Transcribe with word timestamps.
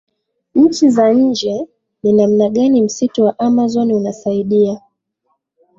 nchi 0.55 0.89
za 0.89 1.13
nje 1.13 1.67
Ni 2.03 2.13
namna 2.13 2.49
gani 2.49 2.81
msitu 2.81 3.23
wa 3.23 3.39
Amazon 3.39 3.91
unasaidia 3.91 4.81